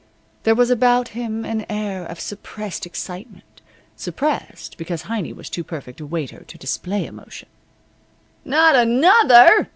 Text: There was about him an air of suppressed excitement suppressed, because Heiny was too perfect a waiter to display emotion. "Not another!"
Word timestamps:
There 0.45 0.55
was 0.55 0.71
about 0.71 1.09
him 1.09 1.45
an 1.45 1.63
air 1.69 2.07
of 2.07 2.19
suppressed 2.19 2.87
excitement 2.87 3.61
suppressed, 3.95 4.75
because 4.79 5.03
Heiny 5.03 5.31
was 5.31 5.47
too 5.47 5.63
perfect 5.63 5.99
a 6.01 6.07
waiter 6.07 6.43
to 6.43 6.57
display 6.57 7.05
emotion. 7.05 7.47
"Not 8.43 8.75
another!" 8.75 9.69